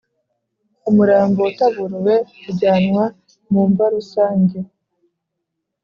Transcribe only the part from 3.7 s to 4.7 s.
rusange.